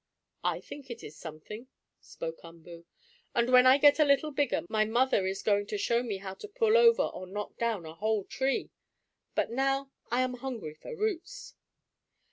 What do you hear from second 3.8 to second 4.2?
a